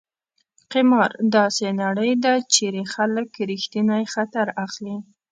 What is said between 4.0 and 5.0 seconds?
خطر اخلي.